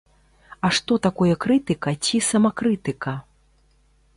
[0.69, 3.13] А што такое крытыка ці самакрытыка?